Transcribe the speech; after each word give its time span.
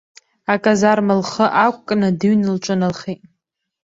Аказарма 0.53 1.13
лхы 1.21 1.45
ақәкны 1.65 2.09
дыҩны 2.19 2.49
лҿыналхеит. 2.55 3.21